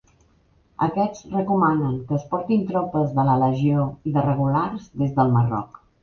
Aquests 0.85 1.25
recomanen 1.33 1.99
que 2.07 2.15
es 2.19 2.23
portin 2.31 2.63
tropes 2.71 3.13
de 3.19 3.25
la 3.27 3.35
Legió 3.43 3.83
i 4.09 4.15
de 4.15 4.23
Regulars 4.29 4.89
des 5.03 5.13
del 5.21 5.31
Marroc. 5.37 5.79